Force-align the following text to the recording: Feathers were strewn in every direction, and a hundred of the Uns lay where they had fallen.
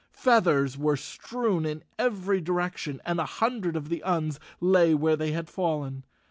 Feathers 0.13 0.79
were 0.79 0.97
strewn 0.97 1.63
in 1.63 1.83
every 1.99 2.41
direction, 2.41 2.99
and 3.05 3.19
a 3.19 3.25
hundred 3.27 3.75
of 3.75 3.89
the 3.89 4.01
Uns 4.03 4.39
lay 4.59 4.95
where 4.95 5.15
they 5.15 5.31
had 5.31 5.47
fallen. 5.47 6.01